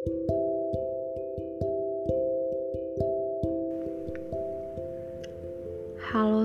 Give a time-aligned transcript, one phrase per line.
[0.00, 0.16] Halo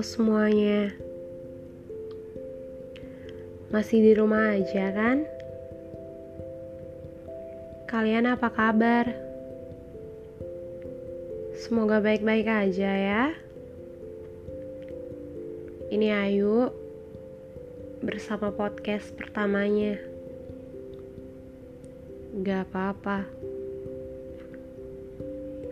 [0.04, 0.92] semuanya
[3.72, 5.24] Masih di rumah aja kan?
[7.88, 9.08] Kalian apa kabar?
[11.56, 13.32] Semoga baik-baik aja ya
[15.88, 16.68] Ini Ayu
[18.04, 20.15] Bersama podcast pertamanya
[22.36, 23.24] Gak apa-apa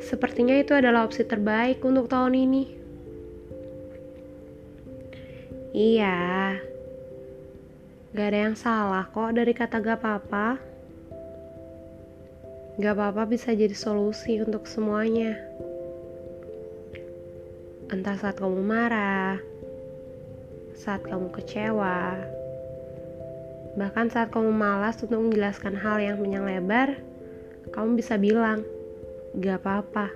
[0.05, 2.65] Sepertinya itu adalah opsi terbaik untuk tahun ini.
[5.75, 6.61] Iya,
[8.13, 10.49] gak ada yang salah kok dari kata gak apa-apa.
[12.77, 15.41] Gak apa-apa bisa jadi solusi untuk semuanya.
[17.89, 19.41] Entah saat kamu marah,
[20.77, 22.21] saat kamu kecewa,
[23.75, 26.89] bahkan saat kamu malas untuk menjelaskan hal yang panjang lebar,
[27.75, 28.63] kamu bisa bilang,
[29.39, 30.11] gak apa-apa.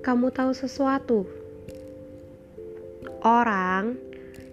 [0.00, 1.38] Kamu tahu sesuatu?
[3.22, 3.98] orang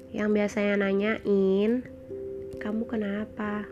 [0.09, 1.85] yang biasanya nanyain
[2.57, 3.69] kamu kenapa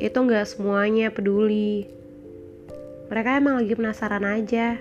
[0.00, 1.84] itu nggak semuanya peduli
[3.12, 4.80] mereka emang lagi penasaran aja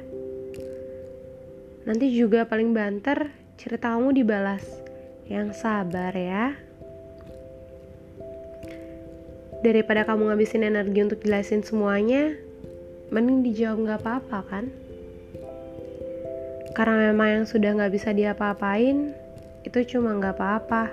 [1.83, 4.63] nanti juga paling banter cerita kamu dibalas
[5.27, 6.55] yang sabar ya
[9.63, 12.35] daripada kamu ngabisin energi untuk jelasin semuanya
[13.11, 14.65] mending dijawab nggak apa-apa kan
[16.73, 19.13] karena memang yang sudah nggak bisa diapa-apain,
[19.61, 20.89] itu cuma nggak apa-apa.